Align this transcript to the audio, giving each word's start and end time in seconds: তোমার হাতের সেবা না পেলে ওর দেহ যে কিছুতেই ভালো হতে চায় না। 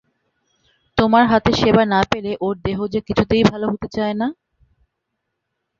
তোমার 0.97 1.23
হাতের 1.25 1.55
সেবা 1.55 1.83
না 1.85 2.01
পেলে 2.11 2.31
ওর 2.41 2.55
দেহ 2.65 2.79
যে 2.87 2.99
কিছুতেই 3.01 3.43
ভালো 3.43 3.65
হতে 3.71 3.87
চায় 3.87 4.15
না। 4.15 4.27